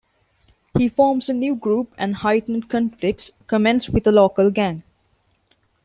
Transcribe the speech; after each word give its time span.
He 0.75 0.89
forms 0.89 1.29
a 1.29 1.33
new 1.33 1.53
group 1.53 1.93
and 1.95 2.15
heightened 2.15 2.69
conflicts 2.69 3.29
commence 3.45 3.87
with 3.87 4.07
a 4.07 4.11
local 4.11 4.49
gang. 4.49 4.81